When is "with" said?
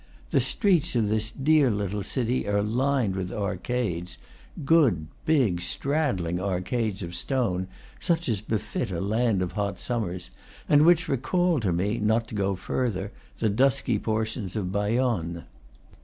3.15-3.31